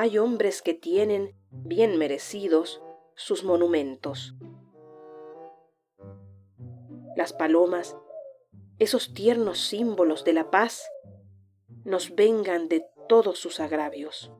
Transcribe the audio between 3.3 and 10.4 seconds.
monumentos. Las palomas, esos tiernos símbolos de